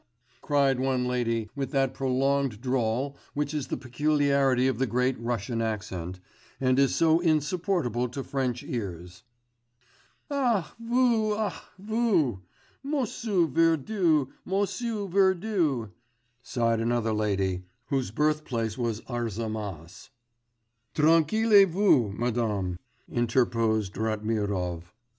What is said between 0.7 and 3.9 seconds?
one lady with that prolonged drawl which is the